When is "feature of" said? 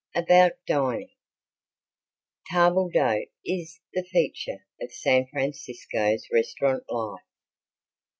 4.03-4.91